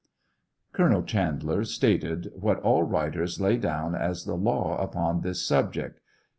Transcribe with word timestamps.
Colonel 0.73 1.03
Chandler 1.03 1.63
stated 1.63 2.31
what 2.33 2.59
all 2.61 2.81
writers 2.81 3.39
lay 3.39 3.57
down 3.57 3.93
as 3.93 4.25
the 4.25 4.33
law 4.33 4.75
upon 4.81 5.21
this 5.21 5.45
sub 5.45 5.73
ject. 5.73 5.99